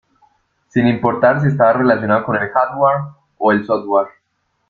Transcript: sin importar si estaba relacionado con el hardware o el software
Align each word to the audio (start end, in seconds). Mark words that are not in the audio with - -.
sin 0.69 0.87
importar 0.87 1.41
si 1.43 1.49
estaba 1.49 1.73
relacionado 1.73 2.25
con 2.25 2.35
el 2.35 2.49
hardware 2.49 3.01
o 3.37 3.51
el 3.51 3.63
software 3.67 4.07